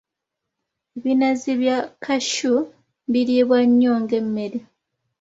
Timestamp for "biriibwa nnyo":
3.11-3.93